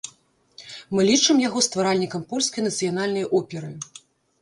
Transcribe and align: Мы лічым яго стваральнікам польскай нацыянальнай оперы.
Мы 0.93 1.01
лічым 1.09 1.43
яго 1.47 1.63
стваральнікам 1.67 2.27
польскай 2.35 2.61
нацыянальнай 2.71 3.25
оперы. 3.43 3.75